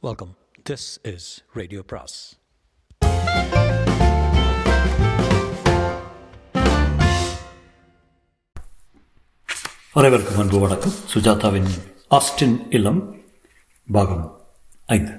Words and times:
Welcome 0.00 0.36
this 0.70 0.84
is 1.12 1.44
radio 1.52 1.82
பிராஸ் 1.86 2.16
அனைவருக்கும் 9.92 10.38
அன்பு 10.38 10.58
வணக்கம். 10.58 10.94
சுஜாதாவின் 11.14 11.66
ஆஸ்டின் 12.10 12.66
இல்லம் 12.70 13.16
பாகம் 13.92 14.38
ஐந்து. 14.86 15.12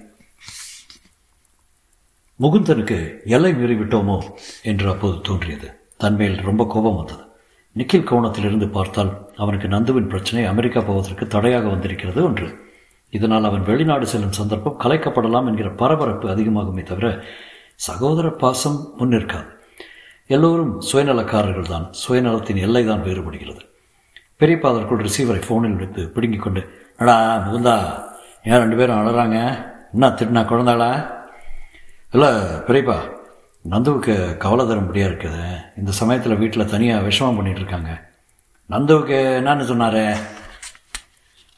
முகுந்தனுக்கு 2.39 3.19
எல்லை 3.25 3.53
மீறிவிட்டோமோ 3.53 4.17
என்று 4.63 4.89
அப்போது 4.89 5.21
தோன்றியது. 5.21 5.69
தன்மேல் 5.97 6.39
ரொம்ப 6.41 6.65
கோபம் 6.65 6.95
வந்தது. 6.95 7.23
நிக்கில் 7.75 8.09
கோணத்திலிருந்து 8.11 8.71
பார்த்தால் 8.71 9.33
அவனுக்கு 9.35 9.67
நந்துவின் 9.67 10.07
பிரச்சனை 10.07 10.45
அமெரிக்கா 10.45 10.81
போவதற்கு 10.81 11.27
தடையாக 11.27 11.67
வந்திருக்கிறது 11.67 12.23
ஒன்று. 12.23 12.67
இதனால் 13.17 13.47
அவன் 13.49 13.67
வெளிநாடு 13.69 14.05
செல்லும் 14.11 14.35
சந்தர்ப்பம் 14.39 14.79
கலைக்கப்படலாம் 14.83 15.47
என்கிற 15.51 15.69
பரபரப்பு 15.81 16.27
அதிகமாகுமே 16.33 16.83
தவிர 16.89 17.07
சகோதர 17.87 18.27
பாசம் 18.41 18.79
முன்னிற்காது. 18.99 19.47
எல்லோரும் 20.35 20.73
சுயநலக்காரர்கள் 20.89 21.71
தான் 21.73 21.85
சுயநலத்தின் 22.01 22.63
எல்லை 22.65 22.83
தான் 22.89 23.05
வேறுபடுகிறது. 23.07 23.61
பெரியப்பா 24.41 24.67
அதற்குள் 24.73 25.05
ரிசீவரை 25.07 25.41
ஃபோனில் 25.45 25.79
வைத்து 25.79 26.01
பிடுங்கிக் 26.15 26.43
கொண்டு 26.43 26.61
அடா 27.01 27.15
முகுந்தா 27.45 27.75
ஏன் 28.49 28.61
ரெண்டு 28.63 28.77
பேரும் 28.79 28.99
அழறாங்க 28.99 29.37
என்ன 29.93 30.09
திட்டினா 30.19 30.43
குழந்தாளா 30.51 30.91
இல்லை 32.15 32.29
பெரியப்பா 32.67 32.97
நந்துவுக்கு 33.71 34.13
கவலை 34.43 34.63
தரும்படியாக 34.67 35.09
இருக்குது. 35.11 35.41
இந்த 35.79 35.91
சமயத்தில் 36.01 36.39
வீட்டில் 36.41 36.71
தனியாக 36.73 37.05
விஷமம் 37.07 37.37
பண்ணிகிட்டு 37.37 37.61
இருக்காங்க. 37.63 37.91
நந்துவுக்கு 38.73 39.17
என்னன்னு 39.39 39.65
சொன்னாரே? 39.71 40.05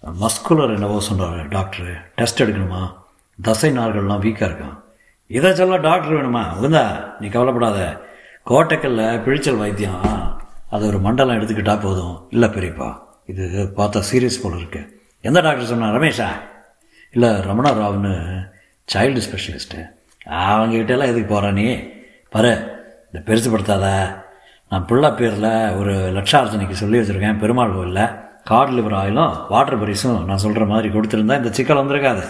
மஸ்குலர் 0.05 0.73
என்னவோ 0.73 0.99
சொன்னார் 0.99 1.47
டாக்டரு 1.47 1.93
டெஸ்ட் 2.15 2.43
எடுக்கணுமா? 2.43 2.93
தசை 3.41 3.71
நார்கள்லாம் 3.77 4.23
வீக்காக 4.23 4.47
இருக்கான் 4.49 4.79
இதை 5.27 5.55
சொல்ல 5.55 5.77
டாக்டர் 5.77 6.11
வேணுமா? 6.11 6.43
உகுந்தா 6.61 7.03
நீ 7.19 7.27
கவலைப்படாத. 7.27 8.01
கோட்டைக்கல்ல 8.45 9.01
பிழிச்சல் 9.25 9.57
வைத்தியம். 9.57 10.39
அது 10.69 10.87
ஒரு 10.87 10.99
மண்டலம் 10.99 11.35
எடுத்துக்கிட்டா 11.35 11.81
போதும். 11.81 12.27
இல்லை 12.29 12.49
பெரியப்பா 12.49 12.97
இது 13.25 13.73
பார்த்தா 13.77 14.03
சீரியஸ் 14.11 14.41
போல் 14.43 14.57
இருக்கு. 14.57 15.01
எந்த 15.21 15.41
டாக்டர் 15.41 15.65
சொன்னா 15.65 15.89
ரமேஷா? 15.89 16.27
இல்லை 17.11 17.29
ரமணா 17.29 17.71
ராவ்னு 17.81 18.49
சைல்டு 18.93 19.21
ஸ்பெஷலிஸ்ட்டு 19.27 19.85
அவங்ககிட்ட 20.25 20.87
எல்லாம் 20.87 21.07
எதுக்கு 21.07 21.33
போகிற 21.33 21.51
நீ? 21.51 21.83
பாரு 22.29 22.81
இந்த 23.11 23.33
பெருசுப்படுத்தாத 23.33 24.15
நான் 24.69 24.85
பிள்ளை 24.85 25.09
பேரில் 25.09 25.75
ஒரு 25.75 25.93
லட்சார்த்தனைக்கு 25.93 26.71
சொல்லி 26.71 26.97
வச்சுருக்கேன். 26.97 27.39
பெருமாள் 27.39 27.73
கோயிலில். 27.73 28.29
கார் 28.45 28.71
லிவர் 28.71 28.95
ஆயிலும் 28.99 29.47
வாட்டர் 29.49 29.79
பரிசும் 29.79 30.25
நான் 30.25 30.37
சொல்கிற 30.37 30.65
மாதிரி 30.65 30.87
கொடுத்துருந்தா 30.93 31.37
இந்த 31.41 31.51
சிக்கல் 31.51 31.77
வந்திருக்காது. 31.77 32.23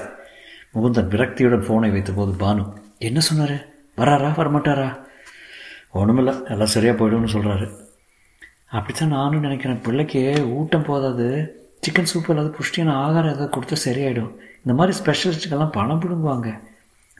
முகுந்தன் 0.73 1.09
விரக்தியுடன் 1.13 1.63
ஃபோனை 1.67 1.91
வைத்த 1.91 2.11
போது 2.11 2.31
பானு 2.45 2.63
என்ன 2.97 3.19
சொன்னார்? 3.19 3.55
வராரா 3.97 4.29
வரமாட்டாரா? 4.39 4.89
ஒன்றுமில்ல 5.93 6.49
எல்லாம் 6.49 6.73
சரியாக 6.75 6.95
போய்டும்னு 6.99 7.33
சொல்கிறாரு 7.33 7.67
அப்படித்தான் 8.67 9.09
நானும் 9.09 9.39
நினைக்கிறேன் 9.39 9.81
பிள்ளைக்கு 9.81 10.47
ஊட்டம் 10.57 10.83
போதாது 10.83 11.27
சிக்கன் 11.87 12.09
சூப் 12.11 12.29
இல்லாத 12.29 12.55
புஷ்டியான 12.57 12.93
ஆகாரம் 12.93 13.33
ஏதாவது 13.33 13.53
கொடுத்தா 13.55 13.77
சரியாயிடும். 13.87 14.31
இந்த 14.65 14.73
மாதிரி 14.73 14.97
ஸ்பெஷலிஸ்ட்டுக்கெல்லாம் 14.99 15.71
பணம் 15.71 16.01
பிடுங்குவாங்க. 16.01 16.49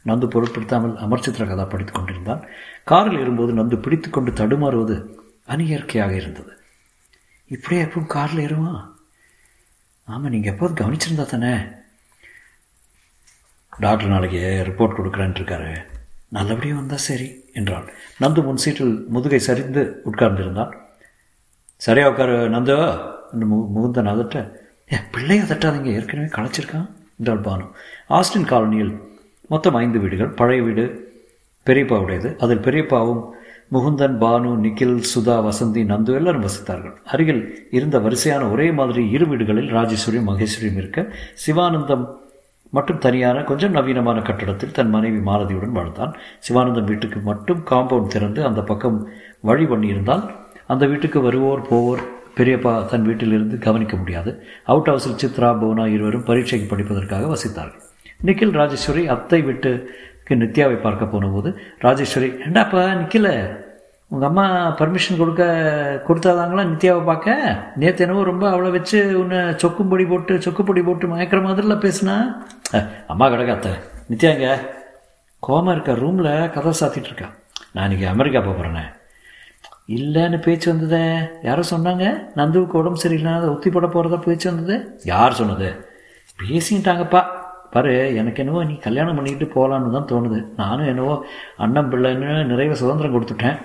நந்து 0.05 0.26
பொருட்படுத்தாமல் 0.26 0.95
அமர்ச்சித்திர 0.95 1.48
கதா 1.48 1.64
படித்து 1.64 1.94
கொண்டிருந்தான். 1.94 2.42
காரில் 2.83 3.20
இருந்தபோது 3.20 3.53
நந்து 3.61 3.81
பிடித்து 3.81 4.09
கொண்டு 4.09 4.31
தடுமாறுவது 4.31 4.95
அனியற்கையாக 5.48 6.11
இருந்தது. 6.11 6.52
இப்படியே 7.52 7.82
எப்பவும் 7.84 8.14
காரில் 8.16 8.44
ஏறுவான். 8.46 8.82
ஆமாம் 10.06 10.34
நீங்கள் 10.34 10.54
எப்போது 10.54 10.74
கவனிச்சிருந்தா 10.82 11.26
தானே? 11.26 11.54
டாக்டர் 13.80 14.08
நாளைக்கு 14.08 14.42
ரிப்போர்ட் 14.68 14.98
கொடுக்குறேன்னு 14.98 15.40
இருக்காரு. 15.40 15.72
நல்லபடியாக 16.28 16.80
வந்தால் 16.80 17.06
சரி 17.08 17.28
என்றாள். 17.54 17.88
நந்து 18.20 18.44
முன் 18.44 18.62
சீட்டில் 18.64 18.94
முதுகை 19.08 19.40
சரிந்து 19.40 20.02
உட்கார்ந்திருந்தான். 20.06 20.74
சரியா 21.76 22.10
உட்காரு 22.10 22.38
நந்து. 22.50 22.78
என்று 23.34 23.45
மு 23.45 23.58
முகுந்தன் 23.76 24.11
அதட்ட 24.14 24.38
என் 24.86 25.10
பிள்ளையை 25.11 25.44
தட்டாதீங்க 25.48 25.92
ஏற்கனவே 25.98 26.30
களைச்சிருக்கான் 26.30 26.90
என்றாள் 27.20 27.45
பானு. 27.48 27.66
ஆஸ்டின் 28.10 28.50
காலனியில் 28.52 28.94
மொத்தம் 29.48 29.76
ஐந்து 29.76 30.00
வீடுகள் 30.00 30.36
பழைய 30.40 30.64
வீடு 30.64 30.86
பெரியப்பாவுடையது. 31.66 32.30
அதில் 32.40 32.66
பெரியப்பாவும் 32.67 33.23
முகுந்தன் 33.73 34.15
பானு 34.21 34.49
நிக்கில் 34.64 34.98
சுதா 35.11 35.36
வசந்தி 35.48 35.82
நந்து 35.92 36.11
எல்லாரும் 36.20 36.45
வசித்தார்கள். 36.48 36.95
அருகில் 37.14 37.43
இருந்த 37.71 37.99
வரிசையான 37.99 38.43
ஒரே 38.52 38.65
மாதிரி 38.71 39.04
இரு 39.09 39.26
வீடுகளில் 39.26 39.70
ராஜேஸ்வரியும் 39.77 40.27
மகேஸ்வரியும் 40.32 40.80
இருக்க 40.82 40.99
சிவானந்தம் 41.45 42.04
மட்டும் 42.70 42.98
தனியான 42.98 43.37
கொஞ்சம் 43.43 43.76
நவீனமான 43.76 44.20
கட்டடத்தில் 44.21 44.71
தன் 44.71 44.89
மனைவி 44.89 45.20
மாலதியுடன் 45.30 45.77
வாழ்ந்தான். 45.77 46.14
சிவானந்தம் 46.48 46.89
வீட்டுக்கு 46.92 47.20
மட்டும் 47.20 47.61
காம்பவுண்ட் 47.70 48.14
திறந்து 48.15 48.42
அந்த 48.45 48.61
பக்கம் 48.61 48.98
வழி 49.42 49.65
பண்ணியிருந்தால் 49.65 50.26
அந்த 50.67 50.83
வீட்டுக்கு 50.86 51.21
வருவோர் 51.21 51.65
போவோர் 51.70 52.04
பெரியப்பா 52.37 52.73
தன் 52.92 53.02
வீட்டிலிருந்து 53.02 53.58
கவனிக்க 53.58 53.95
முடியாது. 53.95 54.33
அவுட் 54.65 54.89
ஹவுஸில் 54.92 55.20
சித்ரா 55.23 55.49
புவனா 55.61 55.86
இருவரும் 55.95 56.27
பரீட்சைக்கு 56.30 56.67
படிப்பதற்காக 56.76 57.26
வசித்தார்கள். 57.33 57.81
நிக்கில் 58.27 58.55
ராஜேஸ்வரி 58.60 59.04
அத்தை 59.08 59.42
விட்டு 59.42 59.71
நித்யாவை 60.36 60.81
பார்க்க 60.81 61.05
போனபோது 61.05 61.59
ராஜேஸ்வரி 61.80 62.30
ஏண்டாப்பா 62.45 62.81
நிற்கல 63.02 63.59
உங்கள் 64.08 64.30
அம்மா 64.30 64.77
பர்மிஷன் 64.80 65.17
கொடுக்க 65.17 65.43
கொடுத்தாதாங்களா 66.08 66.64
நித்யாவை 66.71 67.05
பார்க்க? 67.05 67.55
நேற்று 67.75 68.05
என்னவோ 68.05 68.23
ரொம்ப 68.23 68.49
அவளை 68.49 68.71
வச்சு 68.71 69.19
உன்னை 69.19 69.37
சொக்குப்பொடி 69.37 70.08
போட்டு 70.08 70.36
சொக்குப்பொடி 70.37 70.81
போட்டு 70.83 71.08
மயக்கிற 71.08 71.39
மாதிரிலாம் 71.45 71.86
பேசுனா? 71.87 72.36
அம்மா 73.08 73.27
கிடக்காத்த 73.27 73.69
நித்யாங்க 74.09 74.59
கோமா 75.47 75.71
இருக்க? 75.71 75.93
ரூமில் 75.93 76.49
கதை 76.49 76.73
சாத்திட்டு 76.80 77.05
இருக்கா. 77.05 77.30
நான் 77.73 77.83
இன்னைக்கு 77.83 78.08
அமெரிக்கா 78.08 78.39
போகிறேனே 78.39 78.83
இல்லைன்னு 79.87 80.39
பேச்சு 80.42 80.75
வந்ததே. 80.75 81.30
யாரோ 81.42 81.63
சொன்னாங்க? 81.71 82.23
நந்துவுக்கு 82.36 82.71
உடம்பு 82.71 83.02
சரியில்லாத 83.02 83.49
ஒத்தி 83.49 83.69
போட 83.69 83.87
போகிறதா 83.87 84.15
பேச்சு 84.15 84.53
வந்தது? 84.53 84.99
யார் 85.03 85.33
சொன்னது? 85.33 85.86
பேசிட்டாங்கப்பா. 86.43 87.21
பாரு 87.73 87.92
எனக்கு 88.21 88.42
என்னவோ 88.43 88.61
நீ 88.70 88.76
கல்யாணம் 88.86 89.17
பண்ணிக்கிட்டு 89.17 89.48
போகலான்னு 89.55 89.95
தான் 89.98 90.09
தோணுது. 90.11 90.39
நானும் 90.61 90.89
என்னவோ 90.93 91.14
அண்ணன் 91.65 91.92
பிள்ளைன்னு 91.92 92.32
நிறைய 92.52 92.76
சுதந்திரம் 92.82 93.15
கொடுத்துட்டேன். 93.15 93.59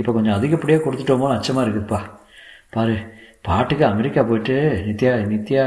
இப்போ 0.00 0.10
கொஞ்சம் 0.16 0.36
அதிகப்படியாக 0.38 0.82
கொடுத்துட்டோமோ 0.84 1.28
அச்சமாக 1.36 1.64
இருக்குதுப்பா. 1.66 2.00
பாரு 2.74 2.94
பாட்டுக்கு 3.46 3.84
அமெரிக்கா 3.92 4.22
போயிட்டு 4.30 4.56
நித்யா 4.86 5.12
நித்யா 5.32 5.64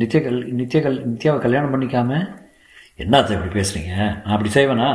நித்யா 0.00 0.20
கல் 0.26 0.40
நித்யா 0.60 0.80
கல் 0.86 0.98
நித்யாவை 1.10 1.38
கல்யாணம் 1.44 1.72
பண்ணிக்காம 1.74 2.20
என்னத்தை 3.02 3.32
இப்படி 3.36 3.52
பேசுகிறீங்க 3.58 3.92
நான் 4.22 4.34
அப்படி 4.36 4.50
செய்வேனா? 4.56 4.88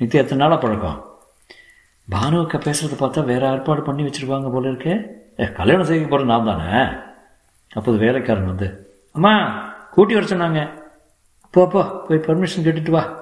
நித்யா 0.00 0.22
எத்தனை 0.22 0.40
நாளாக 0.42 0.58
பழக்கம்? 0.62 0.98
பானுவுக்கு 2.08 2.58
பேசுகிறத 2.66 2.96
பார்த்தா 3.02 3.26
வேறு 3.30 3.44
ஏற்பாடு 3.50 3.82
பண்ணி 3.88 4.02
வச்சுருப்பாங்க 4.06 4.48
போல 4.54 4.70
இருக்கு. 4.72 4.94
ஏ 5.40 5.46
கல்யாணம் 5.58 5.88
செய்ய 5.90 6.06
போகிற 6.12 6.28
நான் 6.30 6.48
தானே 6.50 6.70
அப்போது 7.78 7.96
வேலைக்காரன் 8.04 8.50
வந்து 8.52 8.68
அம்மா 9.16 9.32
கூட்டி 9.94 10.12
வர 10.16 10.26
சொன்னாங்க. 10.32 10.62
போப்போ 11.54 12.06
போய் 12.06 12.18
பர்மிஷன் 12.18 12.64
கேட்டுட்டு 12.66 12.90
வா. 12.90 13.20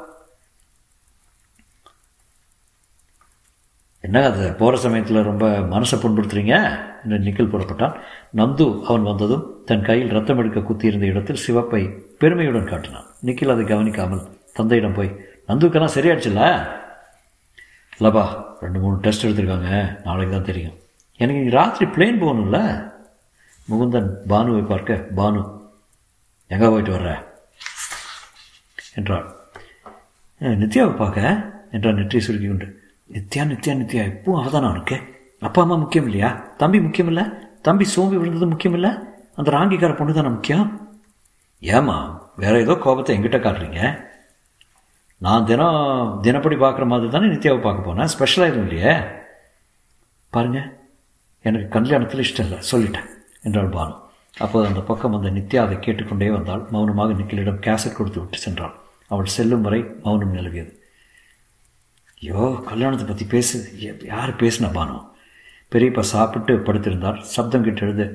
என்ன 4.00 4.24
அது 4.26 4.52
போகிற 4.52 4.76
சமயத்தில் 4.76 5.22
ரொம்ப 5.22 5.48
மனசை 5.48 5.96
புண்படுத்துறீங்க? 6.02 6.88
என்று 7.04 7.18
நிக்கில் 7.18 7.50
புறப்பட்டான். 7.50 8.00
நந்து 8.36 8.84
அவன் 8.84 9.02
வந்ததும் 9.02 9.62
தன் 9.64 9.82
கையில் 9.82 10.10
ரத்தம் 10.10 10.38
எடுக்க 10.38 10.60
குத்தியிருந்த 10.60 11.06
இடத்தில் 11.06 11.42
சிவப்பை 11.46 11.98
பெருமையுடன் 12.18 12.68
காட்டினான். 12.68 13.06
நிக்கில் 13.24 13.50
அதை 13.50 13.64
கவனிக்காமல் 13.64 14.28
தந்தையிடம் 14.52 14.94
போய் 14.94 15.26
நந்துக்கெல்லாம் 15.48 15.94
சரியாயிடுச்சுல்ல? 15.94 16.68
இல்லைப்பா 17.98 18.44
ரெண்டு 18.60 18.78
மூணு 18.78 18.96
டெஸ்ட் 18.96 19.26
எடுத்திருக்காங்க. 19.26 20.02
நாளைக்கு 20.04 20.36
தான் 20.36 20.44
தெரியும். 20.44 20.76
எனக்கு 21.16 21.42
இங்கே 21.42 21.56
ராத்திரி 21.56 21.90
பிளேன் 21.90 22.22
போகணும்ல? 22.22 22.88
முகுந்தன் 23.70 24.12
பானுவை 24.28 24.66
பார்க்க. 24.66 25.06
பானு 25.16 25.60
எங்கே 26.46 26.68
போயிட்டு 26.68 26.92
வர்ற? 26.92 27.28
என்றாள். 28.94 29.26
நித்யாவை 30.40 30.92
பார்க்க? 30.96 31.22
என்றான் 31.70 31.94
நெற்றி 31.94 32.20
சுருக்கி 32.20 32.48
கொண்டு. 32.48 32.66
நித்யா 33.12 33.42
நித்யா 33.50 33.72
நித்யா 33.80 34.02
இப்பவும் 34.10 34.40
அவதானா 34.40 34.70
உனக்கு? 34.74 34.96
அப்பா 35.40 35.62
அம்மா 35.62 35.74
முக்கியம் 35.74 36.04
இல்லையா? 36.04 36.30
தம்பி 36.56 36.80
முக்கியம் 36.80 37.08
இல்லை? 37.08 37.24
தம்பி 37.62 37.84
சோம்பி 37.94 38.16
விழுந்தது 38.20 38.46
முக்கியம் 38.46 38.74
இல்லை? 38.74 38.90
அந்த 39.36 39.48
ராங்கிக்கார 39.56 39.96
பொண்ணு 39.96 40.14
தானே 40.14 40.28
முக்கியம்? 40.28 40.66
ஏமா 41.62 41.96
வேற 42.36 42.54
ஏதோ 42.60 42.74
கோபத்தை 42.74 43.16
எங்கிட்ட 43.16 43.38
காட்டுறீங்க? 43.38 43.80
நான் 45.18 45.46
தினம் 45.46 46.20
தினப்படி 46.22 46.56
பார்க்குற 46.56 46.84
மாதிரி 46.86 47.10
தானே 47.10 47.26
நித்யாவை 47.26 47.60
பார்க்க 47.62 47.88
போனேன். 47.88 48.12
ஸ்பெஷலாக 48.14 48.50
எதுவும் 48.52 48.68
இல்லையே? 48.68 48.94
பாருங்க 50.30 50.60
எனக்கு 51.44 51.68
கல்யாணத்தில் 51.74 52.24
இஷ்டம் 52.24 52.46
இல்லை. 52.48 52.60
சொல்லிட்டேன் 52.72 53.08
என்றாள் 53.42 53.74
பானு. 53.76 53.94
அப்போது 54.34 54.66
அந்த 54.66 54.80
பக்கம் 54.80 55.10
வந்த 55.10 55.30
நித்யா 55.30 55.62
அதை 55.62 55.78
கேட்டுக்கொண்டே 55.78 56.30
வந்தாள். 56.30 56.62
மௌனமாக 56.70 57.12
நிக்கிலிடம் 57.12 57.62
கேசட் 57.66 57.96
கொடுத்து 57.96 58.20
விட்டு 58.20 58.38
சென்றாள். 58.44 58.74
அவள் 59.08 59.24
செல்லும் 59.24 59.62
வரை 59.62 59.84
மௌனம் 60.02 60.34
நிலவியது. 60.34 60.78
ஐயோ 62.20 62.62
கல்யாணத்தை 62.68 63.06
பற்றி 63.06 63.24
பேசு. 63.24 63.58
யார் 63.82 64.30
பேசினா 64.30 64.70
பானோ? 64.78 64.98
பெரியப்பா 65.72 66.00
சாப்பிட்டு 66.00 66.56
படுத்திருந்தார். 66.56 67.20
சப்தம் 67.20 67.62
கிட்ட 67.62 67.86
எழுது 67.86 68.06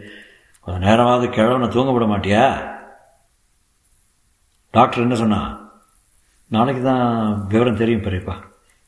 கொஞ்சம் 0.61 0.89
நேரமாவது 0.89 1.29
கிழவனை 1.29 1.67
தூங்க 1.67 1.91
விட 1.91 2.05
மாட்டியா? 2.05 2.43
டாக்டர் 4.69 5.03
என்ன 5.03 5.15
சொன்னா? 5.15 5.71
நாளைக்கு 6.47 6.83
தான் 6.83 7.47
விவரம் 7.47 7.75
தெரியும் 7.75 8.03
பெரியப்பா. 8.03 8.35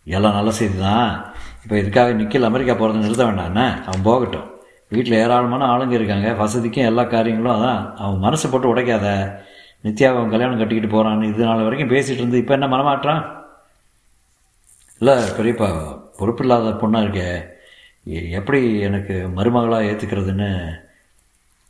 எல்லாம் 0.04 0.34
நல்ல 0.34 0.52
செய்தி 0.52 0.78
தான். 0.78 1.34
இப்போ 1.64 1.76
இதுக்காக 1.76 2.14
நிக்கில் 2.20 2.50
அமெரிக்கா 2.50 2.74
போகிறத 2.74 3.04
நிறுத்த 3.06 3.26
வேண்டாம். 3.26 3.84
அவன் 3.86 4.02
போகட்டும். 4.02 4.57
வீட்டில் 4.90 5.20
ஏராளமான 5.24 5.66
ஆளுங்க 5.66 5.92
இருக்காங்க. 5.92 6.34
வசதிக்கும் 6.44 6.90
எல்லா 6.92 7.04
காரியங்களும் 7.04 7.58
அதான். 7.58 7.96
அவன் 7.96 8.24
மனசை 8.26 8.52
போட்டு 8.52 8.76
உடைக்காத. 8.76 9.08
நித்யாவை 9.84 10.18
அவன் 10.18 10.30
கல்யாணம் 10.30 10.58
கட்டிக்கிட்டு 10.58 10.92
போகிறான்னு 10.94 11.24
இது 11.24 11.44
நாள் 11.44 11.64
வரைக்கும் 11.64 11.92
பேசிகிட்டு 11.98 12.22
இருந்து 12.22 12.38
இப்போ 12.38 12.54
என்ன 12.54 12.68
மனமாற்றான் 12.68 13.22
இல்லை 15.00 15.14
பெரியப்பா 15.14 15.68
பொறுப்பு 16.18 16.44
இல்லாத 16.46 16.70
பொண்ணாக 16.70 17.06
இருக்கே 17.06 17.28
எப்படி 18.30 18.80
எனக்கு 18.80 19.16
மருமகளாக 19.36 19.88
ஏற்றுக்கிறதுன்னு 19.90 20.50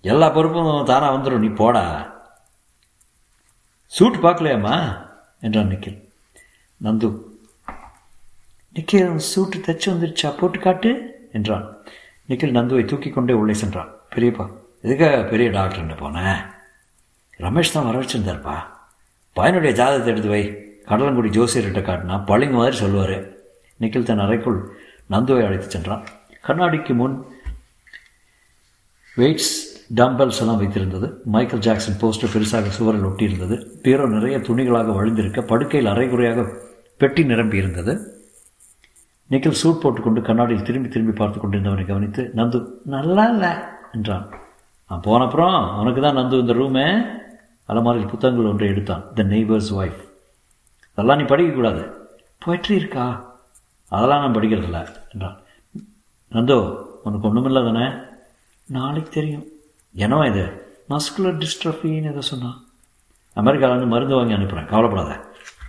எல்லா 0.02 0.30
பொறுப்பும் 0.30 0.86
தானாக 0.86 1.16
வந்துடும் 1.18 1.44
நீ 1.46 1.48
போடா. 1.48 1.84
சூட் 3.86 4.16
பார்க்கலையாம்மா 4.16 4.76
என்றான் 5.42 5.70
நிக்கில். 5.70 5.98
நந்து. 6.84 7.08
நிக்கில் 8.76 9.22
சூட்டு 9.36 9.58
தைச்சு 9.58 9.88
வந்துருச்சா? 9.88 10.38
போட்டு 10.38 10.60
காட்டு 10.60 10.92
என்றான். 11.34 11.66
நிக்கில் 12.30 12.56
நந்துவை 12.58 12.86
தூக்கி 12.86 13.10
கொண்டே 13.10 13.34
உள்ளே 13.34 13.54
சென்றான். 13.54 13.92
பெரியப்பா 14.16 14.46
எதுக்காக 14.82 15.24
பெரிய 15.24 15.50
டாக்டர்னு 15.50 15.96
போனேன் 16.02 16.42
ரமேஷ் 17.40 17.74
தான் 17.74 17.88
வர 17.90 18.04
பையனுடைய 19.36 19.72
ஜாதகத்தை 19.80 20.12
எடுத்து 20.14 20.30
வை. 20.30 20.44
கடலங்குடி 20.90 21.30
ஜோசியர்கிட்ட 21.38 21.82
காட்டினா 21.88 22.26
பளிங்கு 22.26 22.58
மாதிரி 22.58 22.76
சொல்லுவார். 22.76 23.18
நிக்கில் 23.82 24.08
தன் 24.10 24.20
அறைக்குள் 24.20 24.60
நந்துவை 25.12 25.46
அழைத்து 25.46 25.70
சென்றான். 25.70 26.04
கண்ணாடிக்கு 26.48 26.94
முன் 26.94 27.16
வெயிட்ஸ் 29.18 29.54
டம்பல்ஸ் 29.96 30.40
எல்லாம் 30.40 30.62
வைத்திருந்தது. 30.62 31.08
மைக்கேல் 31.26 31.60
ஜாக்சன் 31.60 32.00
போஸ்டர் 32.02 32.34
பெருசாக 32.34 32.74
சுவரில் 32.78 33.08
ஒட்டியிருந்தது. 33.10 33.56
பீரோ 33.84 34.06
நிறைய 34.06 34.38
துணிகளாக 34.38 34.96
வழிந்திருக்க 34.96 35.42
படுக்கையில் 35.42 35.92
அரைகுறையாக 35.94 36.46
பெட்டி 36.98 37.24
நிரம்பி 37.24 37.58
இருந்தது 37.58 37.94
நிக்கில் 39.32 39.60
சூட் 39.62 39.82
போட்டுக்கொண்டு 39.82 40.22
கண்ணாடியில் 40.22 40.68
திரும்பி 40.68 40.90
திரும்பி 40.90 41.14
பார்த்து 41.20 41.38
கொண்டிருந்தவனை 41.40 41.86
கவனித்து 41.86 42.24
நந்து 42.40 42.60
நல்லா 42.96 43.24
இல்லை 43.34 43.52
என்றான். 43.92 44.28
நான் 44.90 45.04
போன 45.08 45.26
அப்புறம் 45.26 45.58
உனக்கு 45.80 46.02
தான் 46.02 46.18
நந்து 46.20 46.42
இந்த 46.44 46.54
ரூமே 46.54 46.86
அலமாரியில் 47.70 48.12
புத்தகங்கள் 48.12 48.50
ஒன்றை 48.52 48.68
எடுத்தான். 48.74 49.04
த 49.18 49.24
நெய்பர்ஸ் 49.24 49.72
ஒய்ஃப் 49.80 50.02
அதெல்லாம் 50.98 51.20
நீ 51.20 51.26
படிக்கக்கூடாது 51.32 51.82
போய்ட்ரி 52.46 52.76
இருக்கா? 52.82 53.06
அதெல்லாம் 53.90 54.22
நான் 54.24 54.36
படிக்கிறதில்ல 54.38 54.80
என்றான். 55.14 55.38
நந்தோ 56.32 56.58
உனக்கு 57.04 57.28
ஒன்றுமில்ல 57.30 57.64
தானே? 57.68 57.86
நாளைக்கு 58.68 59.10
தெரியும். 59.10 59.46
என்னவா 59.96 60.24
இது? 60.32 60.46
மஸ்குலர் 60.90 61.38
டிஸ்ட்ரஃபின்னு 61.44 62.12
எதை 62.14 62.24
சொன்னான். 62.32 62.58
அமெரிக்காவிலேருந்து 63.36 63.94
மருந்து 63.94 64.16
வாங்கி 64.16 64.36
அனுப்புகிறேன் 64.38 64.72
கவலைப்படாத. 64.74 65.12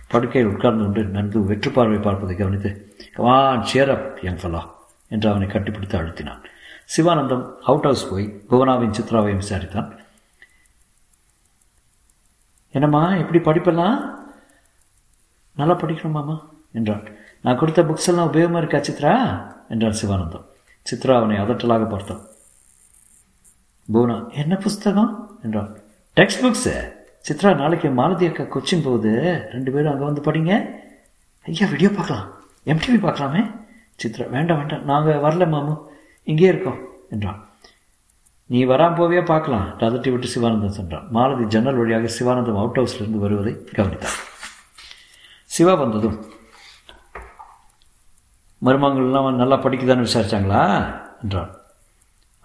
படுக்கையில் 0.09 0.51
உட்கார்ந்து 0.51 0.83
கொண்டு 0.83 1.03
நன்கு 1.03 1.43
வெற்று 1.43 1.71
பார்வை 1.71 1.97
பார்ப்பதை 1.97 2.35
கவனித்து 2.35 2.95
கமான் 3.13 3.65
சேரப் 3.65 4.19
என் 4.21 4.37
யங் 4.37 4.69
என்று 5.07 5.29
அவனை 5.29 5.47
கட்டிப்பிடித்து 5.47 5.97
அழுத்தினான். 5.99 6.43
சிவானந்தம் 6.97 7.53
அவுட் 7.65 7.83
ஹவுஸ் 7.83 8.09
போய் 8.09 8.43
புவனாவின் 8.49 8.93
சித்ராவையும் 9.01 9.41
விசாரித்தான். 9.41 9.97
என்னம்மா 12.71 13.15
எப்படி 13.15 13.59
படிப்பெல்லாம்? 13.59 14.15
நல்லா 15.55 15.79
படிக்கணுமாம்மா 15.79 16.39
என்றான். 16.71 17.03
நான் 17.41 17.57
கொடுத்த 17.57 17.83
புக்ஸ் 17.83 18.07
எல்லாம் 18.07 18.33
உபயோகமாக 18.33 18.57
இருக்கா 18.57 18.77
சித்ரா? 18.77 19.43
என்றான் 19.69 19.95
சிவானந்தம். 20.01 20.45
சித்ரா 20.91 21.15
அவனை 21.15 21.37
அதட்டலாக 21.37 21.89
பார்த்தான். 21.89 22.21
புவனா 23.93 24.33
என்ன 24.33 24.55
புஸ்தகம்? 24.55 25.39
என்றான். 25.43 25.77
டெக்ஸ்ட் 26.15 26.41
புக்ஸு 26.41 26.97
சித்ரா 27.27 27.49
நாளைக்கு 27.61 27.89
மாலதி 27.99 28.27
அக்கா 28.27 28.43
கொச்சின் 28.53 28.85
போகுது. 28.85 29.11
ரெண்டு 29.53 29.69
பேரும் 29.73 29.91
அங்கே 29.91 30.05
வந்து 30.09 30.21
படிங்க. 30.27 30.53
ஐயா 31.45 31.67
வீடியோ 31.73 31.89
பார்க்கலாம். 31.97 32.27
எம்டிவி 32.71 32.99
பார்க்கலாமே? 33.05 33.41
சித்ரா 34.01 34.25
வேண்டாம் 34.35 34.57
வேண்டாம். 34.57 34.85
நாங்கள் 34.91 35.21
வரல 35.25 35.45
மாமு. 35.53 35.73
இங்கேயே 36.23 36.49
இருக்கோம் 36.53 36.79
என்றான். 37.09 37.39
நீ 38.45 38.59
வராம 38.65 38.97
போவே 38.99 39.21
பார்க்கலாம். 39.25 39.67
அதட்டி 39.87 40.09
விட்டு 40.11 40.33
சிவானந்தம் 40.33 40.77
சென்றான். 40.77 41.07
மாலதி 41.15 41.43
ஜன்னல் 41.53 41.79
வழியாக 41.81 42.11
சிவானந்தம் 42.17 42.59
அவுட் 42.61 42.79
ஹவுஸ்லேருந்து 42.79 43.23
வருவதை 43.25 43.53
கவனித்தான் 43.77 44.17
சிவா 45.55 45.73
வந்ததும் 45.73 46.17
மருமங்கள்லாம் 48.65 49.41
நல்லா 49.41 49.57
படிக்குதான்னு 49.63 50.07
விசாரிச்சாங்களா? 50.07 50.63
என்றான். 51.23 51.51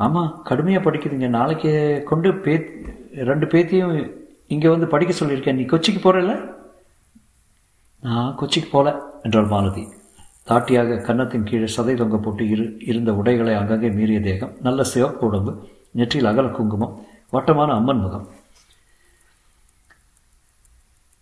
ஆமாம் 0.05 0.31
கடுமையாக 0.49 0.85
படிக்குதுங்க. 0.85 1.29
நாளைக்கு 1.39 1.73
கொண்டு 2.11 2.29
பே 2.45 2.55
ரெண்டு 3.31 3.47
பேத்தியும் 3.47 3.95
இங்கே 4.55 4.69
வந்து 4.75 4.87
படிக்க 4.93 5.13
சொல்லியிருக்கேன். 5.19 5.59
நீ 5.61 5.65
கொச்சிக்கு 5.73 6.01
போகிறல்ல 6.03 6.35
நான் 8.07 8.35
கொச்சிக்கு 8.41 8.69
போகல 8.71 8.89
என்றாள் 9.27 9.53
மாலதி. 9.53 9.85
தாட்டியாக 10.49 10.97
கன்னத்தின் 11.07 11.49
கீழே 11.49 11.69
சதை 11.77 11.95
தொங்க 12.01 12.17
போட்டு 12.25 12.45
இரு 12.55 12.65
இருந்த 12.91 13.11
உடைகளை 13.21 13.53
அங்கங்கே 13.59 13.91
மீறிய 13.99 14.19
தேகம் 14.27 14.57
நல்ல 14.67 14.85
சிவப்பு 14.93 15.23
உடம்பு 15.29 15.53
நெற்றியில் 15.99 16.31
அகல 16.31 16.49
குங்குமம் 16.57 16.97
வட்டமான 17.35 17.75
அம்மன் 17.79 18.03
முகம். 18.05 18.27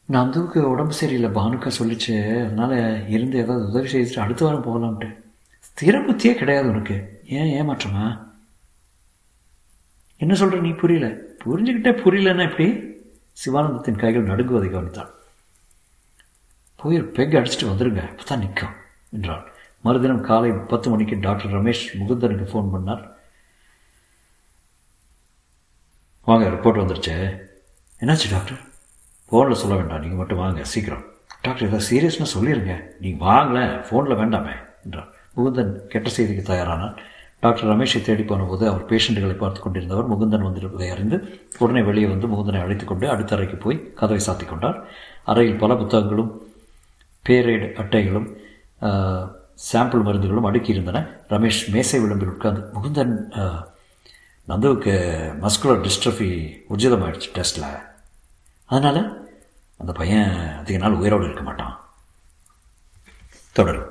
நான் 0.08 0.22
அந்துவுக்கு 0.24 0.60
உடம்பு 0.72 0.94
சரியில்லை 1.00 1.30
பானுக்கா 1.36 1.70
சொல்லிச்சு. 1.78 2.14
அதனால் 2.46 2.76
இருந்து 3.14 3.36
ஏதாவது 3.42 3.68
உதவி 3.70 3.90
செய்துட்டு 3.92 4.24
அடுத்த 4.24 4.42
வாரம் 4.44 4.66
போகலான்ட்டு 4.66 5.08
ஸ்திர 5.68 5.96
புத்தியே 6.06 6.32
கிடையாது 6.40 6.66
உனக்கு. 6.72 6.96
ஏன் 7.38 7.52
ஏமாற்றமா? 7.58 8.06
என்ன 10.20 10.34
சொல்கிற 10.40 10.62
நீ 10.66 10.72
புரியல? 10.82 11.06
புரிஞ்சுக்கிட்டே 11.44 11.92
புரியலன்னா 12.02 12.44
எப்படி? 12.48 12.66
சிவானந்தத்தின் 13.36 14.00
கைகள் 14.02 14.30
நடுங்குவதை 14.30 14.68
கவனித்தாள் 14.70 15.12
போய் 16.80 16.98
ஒரு 17.00 17.08
பெக் 17.16 17.36
அடிச்சுட்டு 17.38 17.70
வந்துடுங்க 17.70 18.02
அப்போ 18.10 18.24
தான் 18.28 18.42
நிற்கும் 18.44 18.74
என்றான். 19.16 19.44
மறுதினம் 19.84 20.26
காலை 20.28 20.50
பத்து 20.72 20.86
மணிக்கு 20.92 21.16
டாக்டர் 21.26 21.54
ரமேஷ் 21.56 21.82
முகுந்தனுக்கு 22.00 22.46
ஃபோன் 22.50 22.72
பண்ணார். 22.74 23.02
வாங்க 26.28 26.48
ரிப்போர்ட் 26.54 26.82
வந்துருச்சு. 26.82 27.14
என்னாச்சு 28.02 28.28
டாக்டர்? 28.34 28.60
ஃபோனில் 29.30 29.60
சொல்ல 29.62 29.74
வேண்டாம் 29.78 30.02
நீங்கள் 30.04 30.20
மட்டும் 30.20 30.42
வாங்க 30.42 30.64
சீக்கிரம். 30.72 31.04
டாக்டர் 31.44 31.66
ஏதாவது 31.68 31.88
சீரியஸ்னு 31.90 32.32
சொல்லிடுங்க 32.34 32.74
நீங்கள் 33.02 33.24
வாங்கலேன் 33.28 33.72
ஃபோனில் 33.88 34.20
வேண்டாமே 34.22 34.54
என்றார் 34.84 35.10
முகுந்தன் 35.36 35.72
கெட்ட 35.92 36.08
செய்திக்கு 36.16 36.44
தயாரானான். 36.50 36.96
டாக்டர் 37.42 37.70
ரமேஷை 37.70 38.00
தேடி 38.06 38.24
போனபோது 38.26 38.64
அவர் 38.70 38.88
பேஷண்ட்டுகளை 38.90 39.36
பார்த்து 39.38 39.60
கொண்டிருந்தவர் 39.62 40.10
முகுந்தன் 40.10 40.46
வந்திருப்பதை 40.48 40.88
அறிந்து 40.94 41.16
உடனே 41.62 41.80
வெளியே 41.88 42.08
வந்து 42.12 42.26
முகுந்தனை 42.32 42.60
அழைத்து 42.64 42.84
கொண்டு 42.84 43.06
அடுத்த 43.14 43.36
அறைக்கு 43.36 43.56
போய் 43.56 43.78
கதவை 44.00 44.20
சாத்தி 44.26 44.46
கொண்டார். 44.48 44.78
அறையில் 45.30 45.60
பல 45.62 45.74
புத்தகங்களும் 45.80 46.30
பேரேடு 47.26 47.66
அட்டைகளும் 47.82 48.28
சாம்பிள் 49.70 50.04
மருந்துகளும் 50.06 50.48
அடுக்கி 50.48 50.70
இருந்தன 50.74 51.00
ரமேஷ் 51.32 51.62
மேசை 51.74 52.00
விளிம்பில் 52.00 52.32
உட்கார்ந்து 52.34 52.62
முகுந்தன் 52.76 53.14
நந்துவுக்கு 54.50 54.94
மஸ்குலர் 55.42 55.82
டிஸ்ட்ரஃபி 55.86 56.30
உர்ஜிதமாயிடுச்சு 56.72 57.32
டெஸ்ட்டில் 57.38 57.68
அதனால் 58.72 59.02
அந்த 59.80 59.92
பையன் 60.00 60.30
அதிக 60.60 60.78
நாள் 60.84 61.00
உயிரோடு 61.02 61.26
இருக்க 61.28 61.44
மாட்டான். 61.48 61.74
தொடரும். 63.58 63.90